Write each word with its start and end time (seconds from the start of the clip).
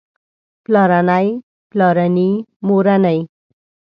پلارنی 0.63 1.27
پلارني 1.69 2.29
مورنۍ 2.67 3.19